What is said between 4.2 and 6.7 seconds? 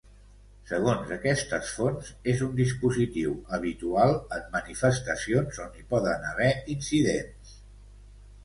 en manifestacions on hi poden haver